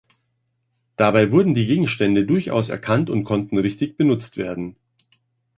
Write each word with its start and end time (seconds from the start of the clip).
Dabei 0.95 1.31
wurden 1.31 1.53
die 1.53 1.67
Gegenstände 1.67 2.25
durchaus 2.25 2.69
erkannt 2.69 3.11
und 3.11 3.23
konnten 3.23 3.59
richtig 3.59 3.97
benutzt 3.97 4.35
werden. 4.35 4.75